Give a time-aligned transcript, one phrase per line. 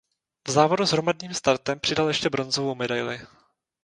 [0.47, 3.21] V závodu s hromadným startem přidal ještě bronzovou medaili.